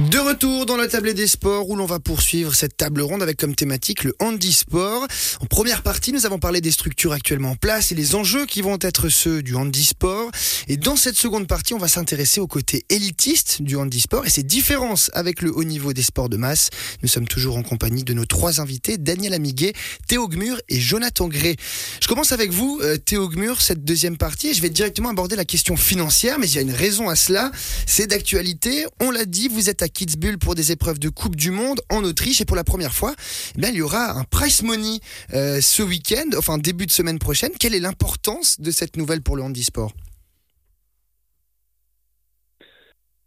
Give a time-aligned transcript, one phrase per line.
[0.00, 3.36] De retour dans la table des sports où l'on va poursuivre cette table ronde avec
[3.36, 5.06] comme thématique le handisport.
[5.40, 8.60] En première partie, nous avons parlé des structures actuellement en place et les enjeux qui
[8.60, 10.32] vont être ceux du handisport.
[10.66, 14.42] Et dans cette seconde partie, on va s'intéresser au côté élitiste du handisport et ses
[14.42, 16.70] différences avec le haut niveau des sports de masse.
[17.02, 19.74] Nous sommes toujours en compagnie de nos trois invités, Daniel Amiguet,
[20.08, 21.54] Théo Gmur et Jonathan Gray.
[22.02, 25.36] Je commence avec vous, euh, Théo Gmur, cette deuxième partie et je vais directement aborder
[25.36, 27.52] la question financière, mais il y a une raison à cela.
[27.86, 28.86] C'est d'actualité.
[29.00, 32.02] On l'a dit, vous êtes à Kitzbühel pour des épreuves de Coupe du Monde en
[32.04, 33.12] Autriche et pour la première fois,
[33.58, 34.98] eh il y aura un price money
[35.34, 37.50] euh, ce week-end, enfin début de semaine prochaine.
[37.60, 39.92] Quelle est l'importance de cette nouvelle pour le handisport?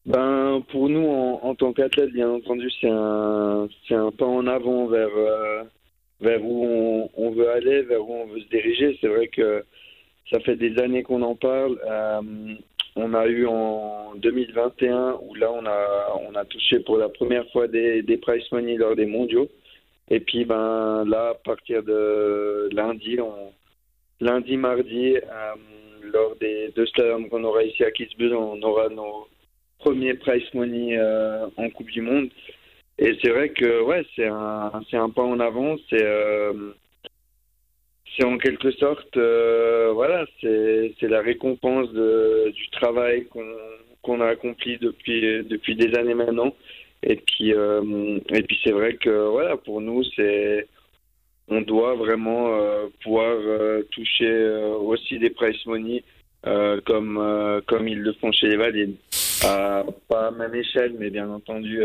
[0.07, 5.09] Ben, pour nous, en, tant qu'athlète, bien entendu, c'est un, un pas en avant vers,
[5.15, 5.63] euh,
[6.21, 8.97] vers où on, on, veut aller, vers où on veut se diriger.
[8.99, 9.63] C'est vrai que
[10.31, 11.77] ça fait des années qu'on en parle.
[11.85, 12.55] Euh,
[12.97, 17.49] on a eu en 2021 où là on a on a touché pour la première
[17.51, 19.47] fois des, des prize money lors des mondiaux.
[20.09, 23.17] Et puis ben là à partir de lundi,
[24.19, 25.55] lundi mardi euh,
[26.11, 29.27] lors des deux slaloms qu'on aura ici à Kitzbühel, on aura nos
[29.79, 32.29] premiers prize money euh, en Coupe du Monde.
[32.99, 35.75] Et c'est vrai que ouais c'est un c'est un pas en avant.
[35.89, 36.73] C'est euh,
[38.17, 43.27] c'est en quelque sorte, euh, voilà, c'est la récompense du travail
[44.01, 46.53] qu'on a accompli depuis, depuis des années maintenant.
[47.03, 50.67] Et puis, euh, et puis c'est vrai que, voilà, pour nous, c'est,
[51.47, 53.37] on doit vraiment euh, pouvoir
[53.91, 54.47] toucher
[54.81, 56.03] aussi des price money
[56.85, 58.95] comme, comme ils le font chez les Valides.
[59.41, 61.81] pas à même échelle, mais bien entendu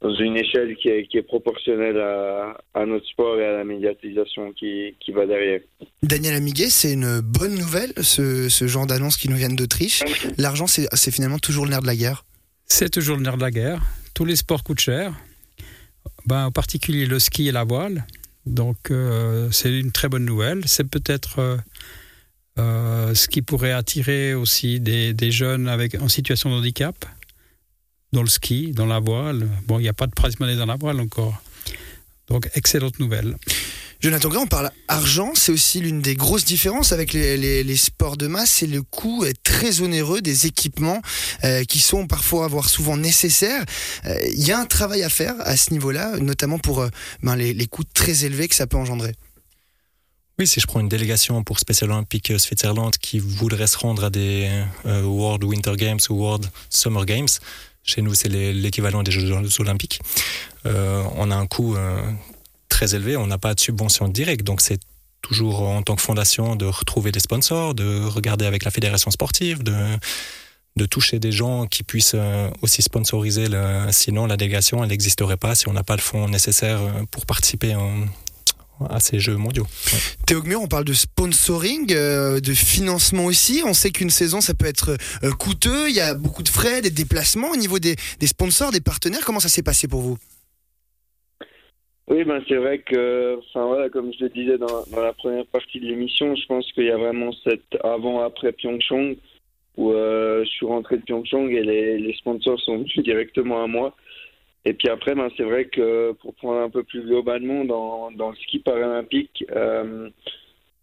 [0.00, 3.64] dans une échelle qui est, qui est proportionnelle à, à, notre sport et à la
[3.64, 5.60] médiatisation qui, qui va derrière.
[6.02, 10.02] Daniel Amiguet, c'est une bonne nouvelle, ce, ce genre d'annonce qui nous viennent d'Autriche.
[10.36, 12.24] L'argent, c'est finalement toujours le nerf de la guerre
[12.66, 13.82] C'est toujours le nerf de la guerre.
[14.14, 15.14] Tous les sports coûtent cher,
[16.26, 18.04] ben, en particulier le ski et la voile.
[18.46, 20.62] Donc, euh, c'est une très bonne nouvelle.
[20.66, 21.56] C'est peut-être euh,
[22.58, 26.94] euh, ce qui pourrait attirer aussi des, des jeunes avec, en situation de handicap
[28.14, 29.48] dans le ski, dans la voile.
[29.66, 31.42] Bon, il n'y a pas de prize money dans la voile encore.
[32.28, 33.36] Donc, excellente nouvelle.
[34.00, 37.76] Jonathan Gray, on parle argent, c'est aussi l'une des grosses différences avec les, les, les
[37.76, 41.00] sports de masse, c'est le coût est très onéreux des équipements
[41.44, 43.64] euh, qui sont parfois, voire souvent nécessaires.
[44.04, 46.88] Euh, il y a un travail à faire à ce niveau-là, notamment pour euh,
[47.22, 49.14] ben, les, les, coûts très élevés que ça peut engendrer.
[50.38, 54.10] Oui, si je prends une délégation pour Special Olympic Switzerland qui voudrait se rendre à
[54.10, 54.50] des
[54.84, 57.28] World Winter Games ou World Summer Games,
[57.84, 59.30] chez nous, c'est l'équivalent des Jeux
[59.60, 60.00] olympiques.
[60.66, 62.02] Euh, on a un coût euh,
[62.68, 64.80] très élevé, on n'a pas de subvention directe, donc c'est
[65.20, 69.62] toujours en tant que fondation de retrouver des sponsors, de regarder avec la fédération sportive,
[69.62, 73.46] de, toucher des gens qui puissent euh, aussi sponsoriser.
[73.90, 76.80] Sinon, la délégation, elle n'existerait pas si on n'a pas le fonds nécessaire
[77.10, 78.06] pour participer en,
[78.88, 79.64] à ces Jeux mondiaux.
[79.64, 79.98] Ouais.
[80.26, 83.62] Théo Gmur, on parle de sponsoring, euh, de financement aussi.
[83.64, 85.88] On sait qu'une saison, ça peut être euh, coûteux.
[85.88, 89.24] Il y a beaucoup de frais, des déplacements au niveau des, des sponsors, des partenaires.
[89.24, 90.18] Comment ça s'est passé pour vous?
[92.06, 95.46] Oui, ben c'est vrai que, enfin voilà, comme je le disais dans, dans la première
[95.46, 99.14] partie de l'émission, je pense qu'il y a vraiment cette avant-après Pyeongchang
[99.76, 103.66] où euh, je suis rentré de Pyeongchang et les, les sponsors sont venus directement à
[103.66, 103.96] moi.
[104.64, 108.30] Et puis après, ben, c'est vrai que pour prendre un peu plus globalement dans, dans
[108.30, 110.08] le ski paralympique, euh,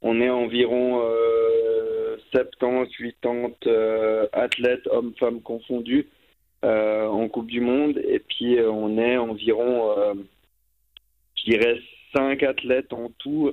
[0.02, 6.08] on est environ euh, 70, 80 euh, athlètes, hommes-femmes confondus,
[6.66, 8.00] euh, en Coupe du Monde.
[8.08, 9.96] Et puis on est environ,
[11.36, 11.80] je dirais,
[12.16, 13.52] 5 athlètes en tout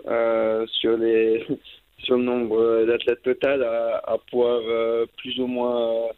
[0.80, 1.46] sur, les,
[1.98, 4.60] sur le nombre d'athlètes total à, à pouvoir
[5.18, 6.08] plus ou moins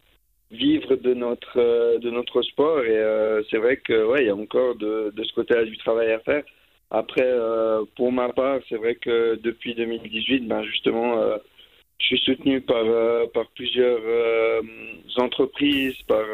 [0.50, 2.80] vivre de notre euh, de notre sport.
[2.84, 5.76] Et euh, c'est vrai que ouais il y a encore de, de ce côté-là du
[5.78, 6.42] travail à faire.
[6.90, 11.14] Après euh, pour ma part c'est vrai que depuis 2018 ben justement
[11.98, 12.84] je suis soutenu par
[13.32, 14.00] par plusieurs
[15.18, 16.24] entreprises par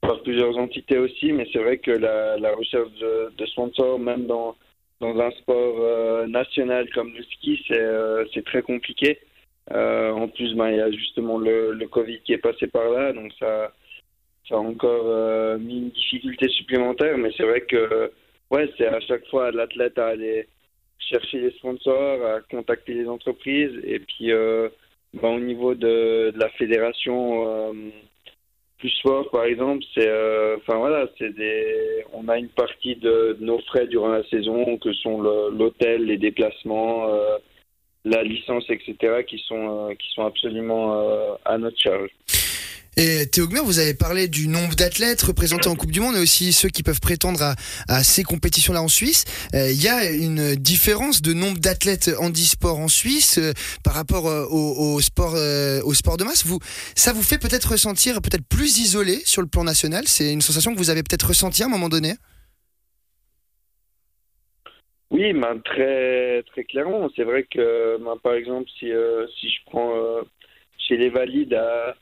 [0.00, 1.32] par plusieurs entités aussi.
[1.32, 4.56] Mais c'est vrai que la, la recherche de, de sponsors même dans
[5.00, 7.86] dans un sport national comme le ski c'est
[8.32, 9.18] c'est très compliqué
[9.72, 13.12] euh, en plus, ben, il y a justement le, Covid qui est passé par là,
[13.12, 13.72] donc ça,
[14.48, 17.18] ça a encore euh, mis une difficulté supplémentaire.
[17.18, 18.10] Mais c'est vrai que
[18.50, 20.46] ouais, c'est à chaque fois l'athlète à aller
[20.98, 23.78] chercher les sponsors, à contacter les entreprises.
[23.84, 24.68] Et puis, euh,
[25.14, 27.74] ben, au niveau de, la fédération
[28.78, 30.08] plus sport, par exemple, c'est,
[30.56, 34.92] enfin voilà, c'est des, on a une partie de, nos frais durant la saison, que
[34.92, 37.08] sont l'hôtel, les déplacements
[38.04, 42.10] la licence, etc., qui sont, euh, qui sont absolument euh, à notre charge.
[42.96, 46.18] Et Théo Gmer, vous avez parlé du nombre d'athlètes représentés en Coupe du Monde et
[46.18, 47.54] aussi ceux qui peuvent prétendre
[47.86, 49.24] à, ces compétitions-là en Suisse.
[49.54, 53.38] Euh, Il y a une différence de nombre d'athlètes handisport en Suisse
[53.84, 55.34] par rapport au, au, sport,
[55.84, 56.44] au sport de masse.
[56.44, 56.58] Vous,
[56.96, 60.02] ça vous fait peut-être ressentir peut-être plus isolé sur le plan national?
[60.08, 62.14] C'est une sensation que vous avez peut-être ressentie à un moment donné?
[65.10, 67.08] Oui, ben, très, très clairement.
[67.16, 70.22] C'est vrai que, ben, par exemple, si, euh, si je prends euh,
[70.76, 71.96] chez les valides à,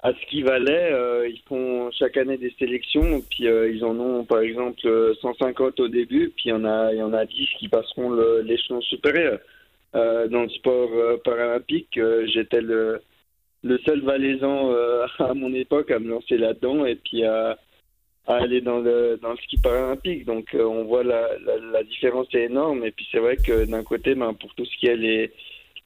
[0.00, 4.24] à ce qui valait, euh, ils font chaque année des sélections, puis ils en ont,
[4.24, 4.80] par exemple,
[5.20, 8.80] 150 au début, puis il y en a, y en a 10 qui passeront l'échelon
[8.82, 9.38] supérieur.
[9.94, 10.90] Dans le sport
[11.24, 13.02] paralympique, j'étais le,
[13.62, 14.72] le seul valaisan
[15.18, 17.58] à mon époque à me lancer là-dedans et puis à,
[18.26, 20.24] à aller dans le, dans le ski paralympique.
[20.24, 21.28] Donc euh, on voit la,
[21.72, 22.84] la, différence est énorme.
[22.84, 25.32] Et puis c'est vrai que d'un côté, ben, pour tout ce qui est les,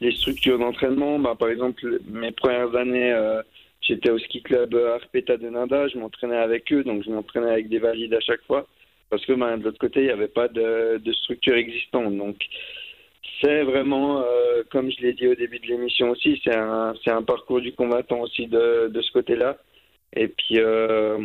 [0.00, 3.42] les structures d'entraînement, ben, par exemple, mes premières années, euh,
[3.80, 7.68] j'étais au ski club Arpeta de Nanda, je m'entraînais avec eux, donc je m'entraînais avec
[7.68, 8.66] des valides à chaque fois.
[9.08, 12.16] Parce que ben, de l'autre côté, il n'y avait pas de, de structure existante.
[12.16, 12.36] Donc
[13.40, 17.22] c'est vraiment, euh, comme je l'ai dit au début de l'émission aussi, c'est un, un
[17.22, 19.58] parcours du combattant aussi de, de ce côté-là.
[20.14, 21.18] Et puis, euh,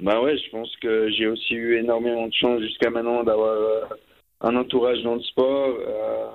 [0.00, 3.84] bah ouais, je pense que j'ai aussi eu énormément de chance jusqu'à maintenant d'avoir euh,
[4.40, 6.28] un entourage dans le sport euh,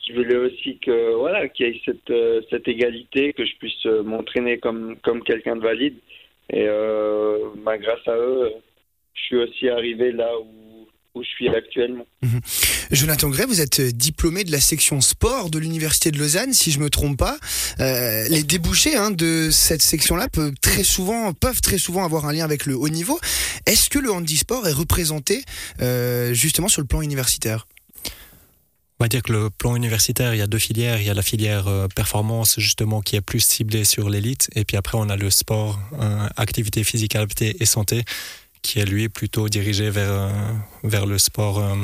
[0.00, 4.02] qui voulait aussi que voilà qu'il y ait cette, euh, égalité, que je puisse euh,
[4.02, 5.96] m'entraîner comme, quelqu'un de valide.
[6.50, 6.66] Et
[7.58, 8.50] bah, grâce à eux,
[9.12, 10.46] je suis aussi arrivé là où,
[11.18, 12.06] où je suis actuellement.
[12.90, 16.78] Jonathan Gray, vous êtes diplômé de la section sport de l'Université de Lausanne, si je
[16.78, 17.36] me trompe pas.
[17.80, 22.32] Euh, les débouchés hein, de cette section-là peuvent très souvent, peuvent très souvent avoir un
[22.32, 23.18] lien avec le haut niveau.
[23.66, 25.44] Est-ce que le handisport est représenté
[25.80, 27.66] euh, justement sur le plan universitaire?
[29.00, 31.00] On va dire que le plan universitaire, il y a deux filières.
[31.00, 34.50] Il y a la filière euh, performance, justement, qui est plus ciblée sur l'élite.
[34.56, 38.02] Et puis après, on a le sport, euh, activité physique, activité et santé,
[38.62, 40.30] qui est lui plutôt dirigé vers, euh,
[40.84, 41.74] vers le sport euh,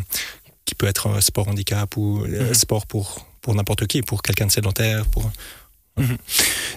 [0.64, 2.54] qui peut être un sport handicap ou Mhm.
[2.54, 5.06] sport pour, pour n'importe qui, pour quelqu'un de sédentaire.
[5.06, 5.30] Pour...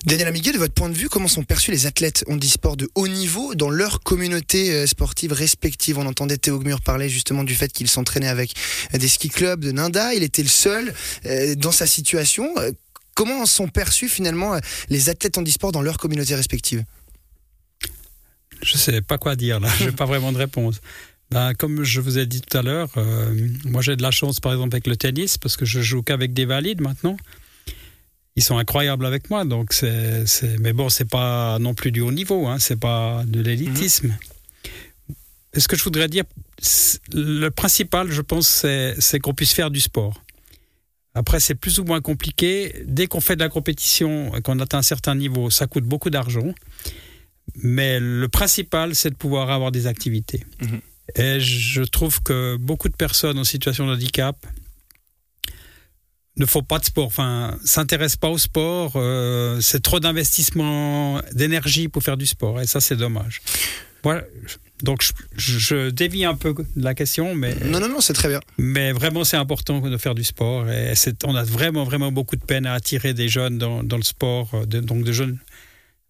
[0.05, 3.07] Daniel Amiguet, de votre point de vue, comment sont perçus les athlètes handisport de haut
[3.07, 5.97] niveau dans leur communauté sportive respective?
[5.97, 8.53] On entendait Théo Gmur parler justement du fait qu'il s'entraînait avec
[8.93, 10.13] des ski clubs de Ninda.
[10.13, 10.93] Il était le seul
[11.57, 12.53] dans sa situation.
[13.15, 14.59] Comment sont perçus finalement
[14.89, 16.83] les athlètes handisport dans leur communauté respective?
[18.61, 20.81] Je sais pas quoi dire là, j'ai pas vraiment de réponse.
[21.29, 24.39] Ben, comme je vous ai dit tout à l'heure, euh, moi j'ai de la chance
[24.39, 27.17] par exemple avec le tennis parce que je joue qu'avec des valides maintenant.
[28.37, 30.23] Ils sont incroyables avec moi, donc c'est,
[30.59, 34.15] mais bon, c'est pas non plus du haut niveau, hein, c'est pas de l'élitisme.
[35.53, 36.23] Et ce que je voudrais dire,
[37.13, 40.21] le principal, je pense, c'est, c'est qu'on puisse faire du sport.
[41.15, 42.75] Après, c'est plus ou moins compliqué.
[42.85, 46.11] Dès qu'on fait de la compétition et qu'on atteint un certain niveau, ça coûte beaucoup
[46.11, 46.53] d'argent.
[47.55, 50.45] Mais le principal, c'est de pouvoir avoir des activités.
[50.61, 50.79] Mhm.
[51.15, 54.35] Et je trouve que beaucoup de personnes en situation de handicap
[56.37, 58.93] ne font pas de sport, enfin, s'intéressent pas au sport.
[58.95, 63.41] euh, c'est trop d'investissement d'énergie pour faire du sport, et ça, c'est dommage.
[64.03, 64.23] Voilà.
[64.83, 65.01] Donc,
[65.35, 68.39] je, je dévie un peu de la question, mais, Non, non, non, c'est très bien.
[68.59, 70.69] mais vraiment, c'est important de faire du sport.
[70.69, 74.03] Et on a vraiment, vraiment beaucoup de peine à attirer des jeunes dans, dans le
[74.03, 75.39] sport, euh, de- donc de jeunes,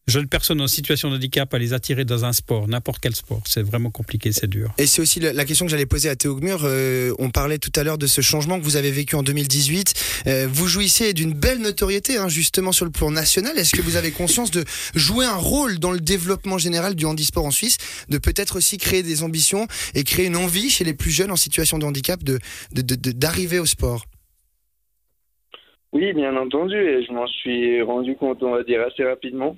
[0.07, 3.41] jeunes personnes en situation de handicap, à les attirer dans un sport, n'importe quel sport.
[3.46, 4.72] C'est vraiment compliqué, c'est dur.
[4.77, 6.62] Et c'est aussi la question que j'allais poser à Théo Gmur.
[6.63, 10.24] Euh, on parlait tout à l'heure de ce changement que vous avez vécu en 2018.
[10.27, 13.58] Euh, vous jouissiez d'une belle notoriété, hein, justement sur le plan national.
[13.58, 14.63] Est-ce que vous avez conscience de
[14.96, 17.77] jouer un rôle dans le développement général du handisport en Suisse,
[18.10, 21.36] de peut-être aussi créer des ambitions et créer une envie chez les plus jeunes en
[21.36, 22.39] situation de handicap de
[22.74, 24.05] de- de- de- d'arriver au sport?
[25.93, 29.58] Oui, bien entendu, et je m'en suis rendu compte, on va dire, assez rapidement.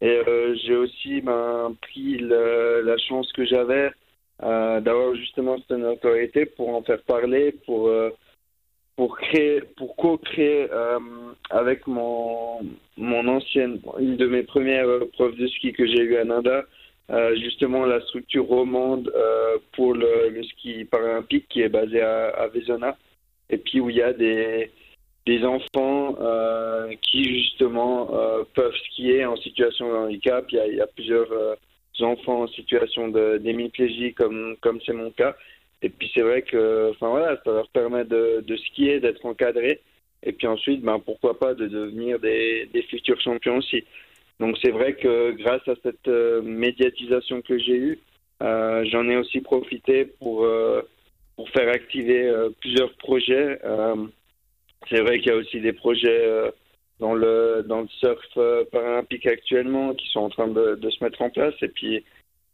[0.00, 3.90] Et euh, j'ai aussi ben, pris la chance que j'avais
[4.42, 8.10] euh, d'avoir justement cette notoriété pour en faire parler, pour, euh,
[8.96, 10.68] pour créer, pour co-créer
[11.50, 12.60] avec mon,
[12.96, 16.64] mon ancienne, une de mes premières profs de ski que j'ai eu à Nanda,
[17.36, 19.12] justement la structure romande
[19.72, 22.96] pour le, le ski paralympique qui est basée à, à Vezona,
[23.48, 24.70] et puis où il y a des
[25.26, 30.46] des enfants euh, qui justement euh, peuvent skier en situation de handicap.
[30.52, 31.56] Il y a, plusieurs euh,
[32.00, 35.36] enfants en situation d'hémiplégie comme comme c'est mon cas.
[35.82, 39.80] Et puis c'est vrai que enfin voilà, ça leur permet de, de skier, d'être encadrés.
[40.22, 43.84] Et puis ensuite, ben pourquoi pas de devenir des, des futurs champions aussi.
[44.38, 47.98] Donc c'est vrai que grâce à cette médiatisation que j'ai eue,
[48.40, 50.46] j'en ai aussi profité pour
[51.36, 53.58] pour faire activer plusieurs projets.
[54.88, 56.50] C'est vrai qu'il y a aussi des projets euh,
[57.00, 61.22] dans le dans le surf euh, paralympique actuellement qui sont en train de, se mettre
[61.22, 61.54] en place.
[61.62, 62.04] Et puis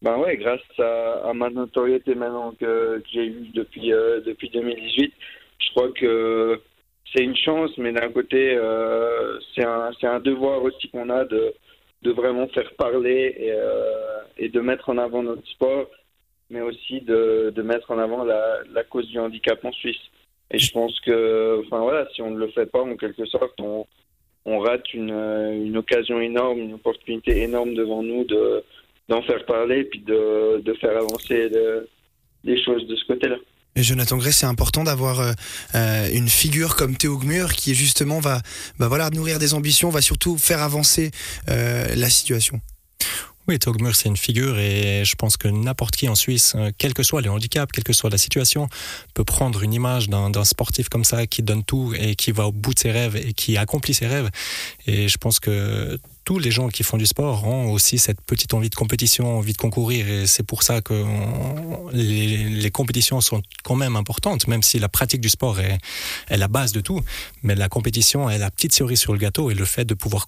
[0.00, 5.12] ben ouais grâce à, ma notoriété maintenant que, j'ai eue depuis euh, depuis 2018
[5.58, 6.60] je crois que
[7.14, 8.58] c'est une chance mais d'un côté
[9.54, 11.54] c'est un c'est un devoir aussi qu'on a de
[12.02, 15.88] de vraiment faire parler et, et de mettre en avant notre sport
[16.50, 20.02] mais aussi de, de mettre en avant la, la cause du handicap en Suisse
[20.52, 23.60] et je pense que enfin voilà si on ne le fait pas en quelque sorte
[23.60, 23.86] on
[24.44, 28.64] on rate une, une occasion énorme, une opportunité énorme devant nous de
[29.08, 31.50] d'en faire parler et puis de, de faire avancer
[32.44, 33.36] les choses de ce côté-là.
[33.74, 38.40] Et Jonathan Gray, c'est important d'avoir euh, une figure comme Théo Gmur qui justement va
[38.78, 41.10] bah voilà, nourrir des ambitions, va surtout faire avancer
[41.48, 42.60] euh, la situation.
[43.48, 47.02] Oui, Togmur, c'est une figure et je pense que n'importe qui en Suisse, quel que
[47.02, 48.68] soit le handicap, quelle que soit la situation,
[49.14, 52.52] peut prendre une image d'un sportif comme ça qui donne tout et qui va au
[52.52, 54.30] bout de ses rêves et qui accomplit ses rêves.
[54.86, 55.98] Et je pense que
[56.38, 59.58] les gens qui font du sport ont aussi cette petite envie de compétition, envie de
[59.58, 60.08] concourir.
[60.08, 61.04] Et c'est pour ça que
[61.92, 65.78] les, compétitions sont quand même importantes, même si la pratique du sport est,
[66.28, 67.00] est, la base de tout.
[67.42, 69.50] Mais la compétition est la petite cerise sur le gâteau.
[69.50, 70.26] Et le fait de pouvoir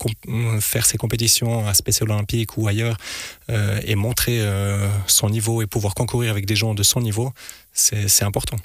[0.61, 2.97] faire ces compétitions à Spécial Olympique ou ailleurs
[3.51, 7.33] euh, et montrer euh, son niveau et pouvoir concourir avec des gens de son niveau,
[7.75, 8.57] c'est important.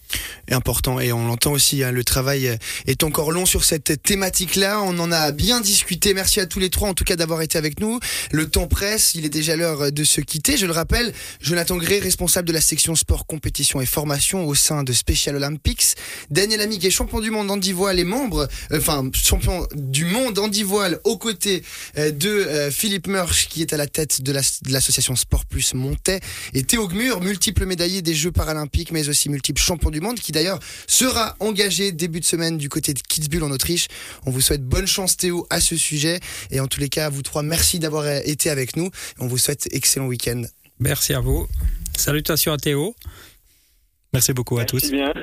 [0.48, 1.00] Et important.
[1.00, 4.82] Et on l'entend aussi, hein, le travail est encore long sur cette thématique-là.
[4.82, 6.14] On en a bien discuté.
[6.14, 8.00] Merci à tous les trois, en tout cas, d'avoir été avec nous.
[8.32, 9.16] Le temps presse.
[9.16, 10.58] Il est déjà l'heure de se quitter.
[10.58, 14.84] Je le rappelle, Jonathan Gray, responsable de la section sport, compétition et formation au sein
[14.84, 15.96] de Special Olympics.
[16.30, 20.06] Daniel Ami, qui est champion du monde handi voile et membre, euh, enfin, champion du
[20.06, 21.64] monde handi voile aux côtés
[21.98, 25.74] euh, de euh, Philippe Murch, qui est à la tête de l'association la, Sport Plus
[25.74, 26.20] Montais.
[26.54, 30.60] Et Théo Gmur, multiple médaillé des Jeux paralympiques, aussi multiple champion du monde, qui d'ailleurs
[30.88, 33.88] sera engagé début de semaine du côté de Kitzbühel en Autriche.
[34.26, 36.20] On vous souhaite bonne chance Théo à ce sujet.
[36.52, 38.90] Et en tous les cas, vous trois, merci d'avoir été avec nous.
[39.20, 40.42] On vous souhaite excellent week-end.
[40.80, 41.48] Merci à vous.
[41.96, 42.96] Salutations à Théo.
[44.12, 44.90] Merci beaucoup à tous.
[44.90, 45.14] Bien.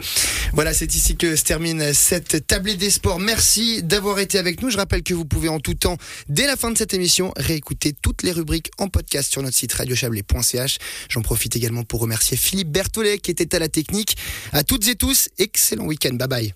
[0.52, 3.20] voilà, c'est ici que se termine cette tablée des sports.
[3.20, 4.70] Merci d'avoir été avec nous.
[4.70, 5.96] Je rappelle que vous pouvez en tout temps,
[6.28, 9.72] dès la fin de cette émission, réécouter toutes les rubriques en podcast sur notre site
[9.72, 10.78] radiochablais.ch.
[11.08, 14.16] J'en profite également pour remercier Philippe Berthollet qui était à la technique.
[14.52, 16.14] À toutes et tous, excellent week-end.
[16.14, 16.50] Bye bye.